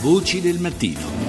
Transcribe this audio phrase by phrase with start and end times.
[0.00, 1.27] Voci del mattino.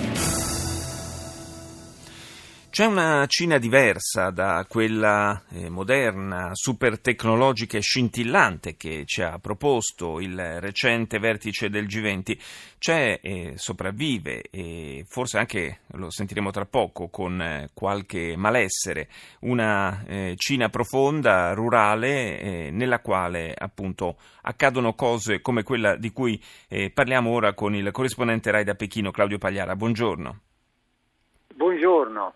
[2.79, 9.37] C'è una Cina diversa da quella eh, moderna, super tecnologica e scintillante che ci ha
[9.37, 12.37] proposto il recente vertice del G20.
[12.77, 19.09] C'è e sopravvive e forse anche lo sentiremo tra poco con eh, qualche malessere,
[19.41, 26.41] una eh, Cina profonda, rurale, eh, nella quale appunto accadono cose come quella di cui
[26.69, 29.75] eh, parliamo ora con il corrispondente Rai da Pechino, Claudio Pagliara.
[29.75, 30.39] Buongiorno.
[31.59, 32.35] Buongiorno.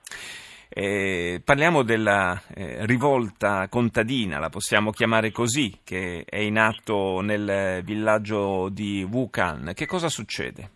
[0.76, 7.84] Eh, parliamo della eh, rivolta contadina, la possiamo chiamare così, che è in atto nel
[7.84, 9.74] villaggio di Wuhan.
[9.76, 10.70] Che cosa succede?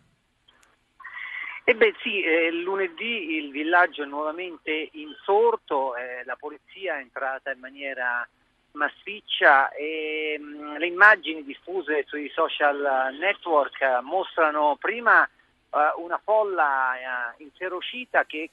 [1.63, 7.59] Beh sì, eh, lunedì il villaggio è nuovamente insorto, eh, la polizia è entrata in
[7.59, 8.25] maniera
[8.73, 15.29] massiccia e mh, mm, le immagini diffuse sui social network mostrano prima eh,
[15.97, 18.51] una folla eh, inferocita che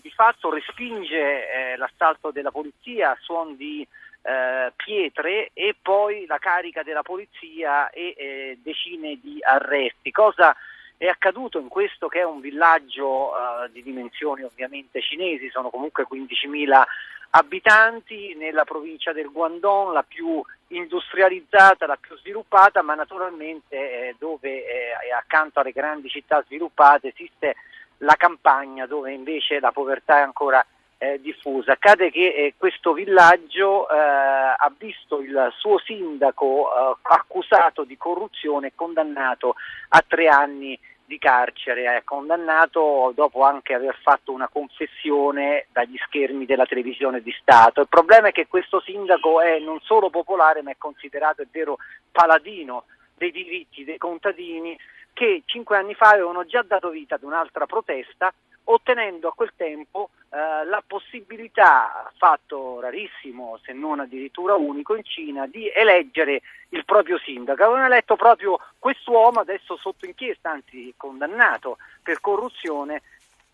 [0.00, 3.86] di fatto respinge eh, l'assalto della polizia a suon di
[4.22, 10.10] eh, pietre e poi la carica della polizia e eh, decine di arresti.
[10.10, 10.56] Cosa
[10.96, 16.06] è accaduto in questo che è un villaggio eh, di dimensioni ovviamente cinesi, sono comunque
[16.10, 16.82] 15.000
[17.30, 24.64] abitanti nella provincia del Guangdong, la più industrializzata, la più sviluppata, ma naturalmente eh, dove
[24.64, 27.56] eh, accanto alle grandi città sviluppate esiste
[27.98, 30.64] la campagna dove invece la povertà è ancora
[30.98, 31.72] eh, diffusa.
[31.72, 38.68] Accade che eh, questo villaggio eh, ha visto il suo sindaco eh, accusato di corruzione
[38.68, 39.56] e condannato
[39.88, 46.46] a tre anni di carcere, è condannato dopo anche aver fatto una confessione dagli schermi
[46.46, 47.80] della televisione di Stato.
[47.80, 51.78] Il problema è che questo sindaco è non solo popolare ma è considerato, è vero,
[52.10, 54.76] paladino dei diritti dei contadini
[55.16, 58.30] che cinque anni fa avevano già dato vita ad un'altra protesta
[58.64, 65.46] ottenendo a quel tempo eh, la possibilità, fatto rarissimo se non addirittura unico in Cina,
[65.46, 67.62] di eleggere il proprio sindaco.
[67.62, 73.02] Avevano eletto proprio quest'uomo, adesso sotto inchiesta, anzi condannato per corruzione,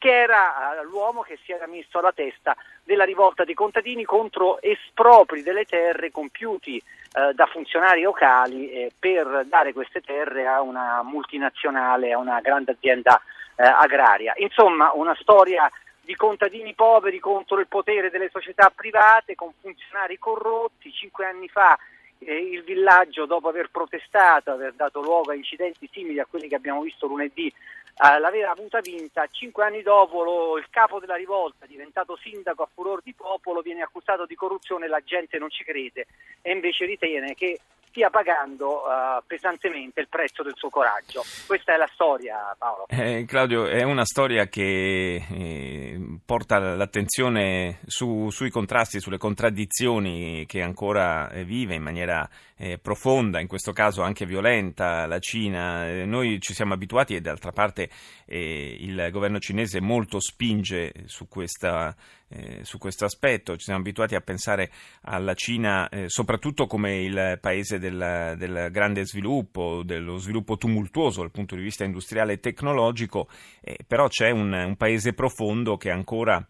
[0.03, 4.61] che era eh, l'uomo che si era messo alla testa della rivolta dei contadini contro
[4.61, 11.05] espropri delle terre compiuti eh, da funzionari locali eh, per dare queste terre a una
[11.05, 13.23] multinazionale, a una grande azienda
[13.55, 14.33] eh, agraria.
[14.39, 15.71] Insomma, una storia
[16.01, 20.93] di contadini poveri contro il potere delle società private, con funzionari corrotti.
[20.93, 21.79] Cinque anni fa
[22.19, 26.57] eh, il villaggio, dopo aver protestato, aver dato luogo a incidenti simili a quelli che
[26.57, 27.53] abbiamo visto lunedì
[27.95, 32.69] eh, l'aveva avuta vinta, cinque anni dopo lo, il capo della rivolta, diventato sindaco a
[32.73, 36.07] furor di popolo, viene accusato di corruzione e la gente non ci crede
[36.41, 37.61] e invece ritiene che
[37.93, 41.23] stia pagando uh, pesantemente il prezzo del suo coraggio.
[41.47, 42.87] Questa è la storia, Paolo.
[42.89, 50.63] Eh, Claudio, è una storia che eh, porta l'attenzione su, sui contrasti, sulle contraddizioni che
[50.63, 52.27] ancora eh, vive in maniera
[52.57, 56.05] eh, profonda, in questo caso anche violenta, la Cina.
[56.07, 57.91] Noi ci siamo abituati e d'altra parte
[58.25, 61.95] il governo cinese molto spinge su questa
[62.63, 63.57] su questo aspetto.
[63.57, 64.71] Ci siamo abituati a pensare
[65.03, 71.57] alla Cina soprattutto come il paese del, del, grande sviluppo, dello sviluppo tumultuoso dal punto
[71.57, 73.29] di vista industriale e tecnologico,
[73.61, 76.47] eh, però c'è un, un paese profondo che ancora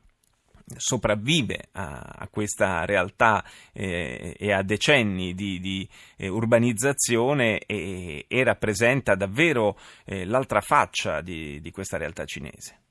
[0.76, 8.44] sopravvive a, a, questa realtà eh, e a decenni di, di eh, urbanizzazione e, e,
[8.44, 12.81] rappresenta davvero eh, l'altra faccia di, di questa realtà cinese.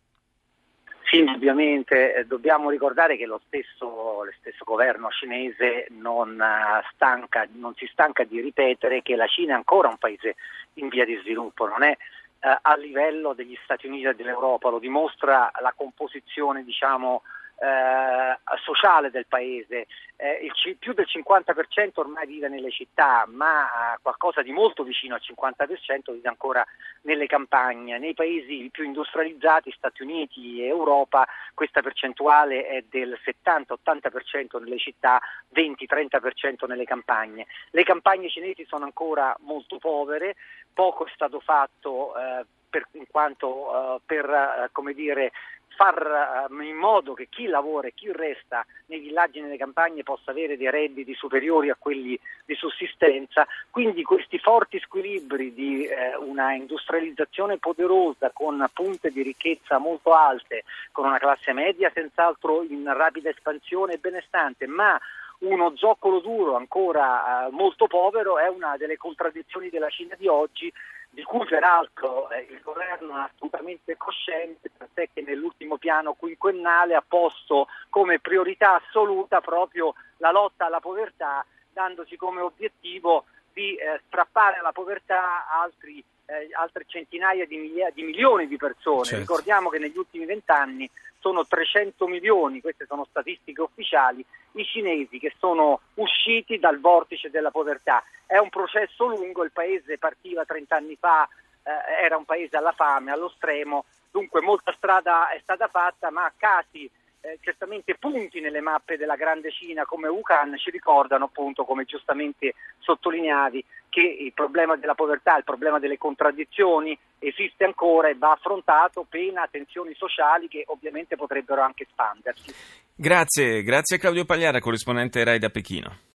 [1.11, 7.45] Sì, ovviamente eh, dobbiamo ricordare che lo stesso, lo stesso governo cinese non, uh, stanca,
[7.51, 10.37] non, si stanca di ripetere che la Cina è ancora un paese
[10.75, 14.79] in via di sviluppo, non è uh, a livello degli Stati Uniti e dell'Europa, lo
[14.79, 17.23] dimostra la composizione diciamo,
[17.61, 19.85] eh, sociale del paese.
[20.15, 25.21] Eh, il, più del 50% ormai vive nelle città, ma qualcosa di molto vicino al
[25.23, 26.65] 50% vive ancora
[27.03, 27.99] nelle campagne.
[27.99, 35.21] Nei paesi più industrializzati, Stati Uniti e Europa, questa percentuale è del 70-80% nelle città,
[35.53, 37.45] 20-30% nelle campagne.
[37.69, 40.35] Le campagne cinesi sono ancora molto povere,
[40.73, 45.31] poco è stato fatto eh, per, in quanto uh, per uh, come dire,
[45.75, 50.03] far uh, in modo che chi lavora e chi resta nei villaggi e nelle campagne
[50.03, 56.15] possa avere dei redditi superiori a quelli di sussistenza, quindi questi forti squilibri di eh,
[56.17, 62.83] una industrializzazione poderosa con punte di ricchezza molto alte, con una classe media senz'altro in
[62.93, 64.99] rapida espansione e benestante, ma
[65.41, 70.71] uno zoccolo duro ancora eh, molto povero è una delle contraddizioni della Cina di oggi
[71.09, 77.03] di cui peraltro eh, il governo è assolutamente cosciente, tant'è che nell'ultimo piano quinquennale ha
[77.05, 84.57] posto come priorità assoluta proprio la lotta alla povertà, dandosi come obiettivo di eh, strappare
[84.59, 89.03] alla povertà altri, eh, altre centinaia di, milia- di, milioni di persone.
[89.03, 89.19] Certo.
[89.19, 90.89] Ricordiamo che negli ultimi vent'anni
[91.19, 97.51] sono 300 milioni, queste sono statistiche ufficiali, i cinesi che sono usciti dal vortice della
[97.51, 98.03] povertà.
[98.25, 101.27] È un processo lungo, il paese partiva 30 anni fa,
[101.63, 106.31] eh, era un paese alla fame, allo stremo, dunque molta strada è stata fatta, ma
[106.35, 106.89] casi
[107.21, 112.55] eh, certamente punti nelle mappe della grande Cina come Wuhan ci ricordano appunto, come giustamente
[112.79, 119.05] sottolineavi, che il problema della povertà, il problema delle contraddizioni esiste ancora e va affrontato
[119.07, 122.53] pena tensioni sociali che ovviamente potrebbero anche espandersi.
[122.95, 126.09] Grazie, grazie Claudio Pagliara, corrispondente RAI da Pechino.